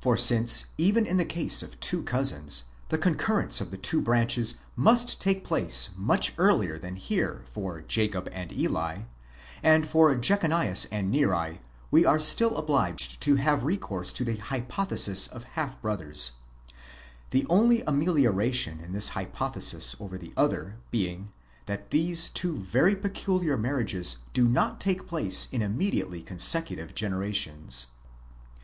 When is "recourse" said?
13.64-14.12